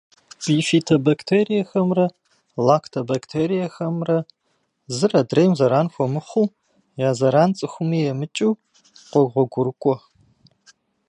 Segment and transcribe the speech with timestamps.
[0.43, 2.05] Бифидобактериехэмрэ
[2.67, 4.17] лактобактериехэмрэ
[4.95, 6.47] зыр адрейм зэран хуэмыхъуу,
[7.07, 8.53] я зэран цӏыхуми емыкӏыу
[9.11, 9.95] къогъуэгурыкӏуэ.